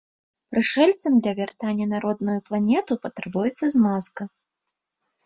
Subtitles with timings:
[0.53, 4.21] Прышэльцам для вяртання на родную планету патрабуецца змазка.